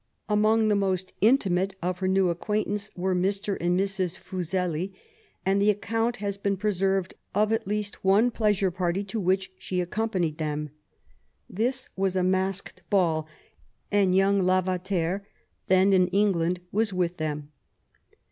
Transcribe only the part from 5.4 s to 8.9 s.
and the account has been preserved of at least one pleasure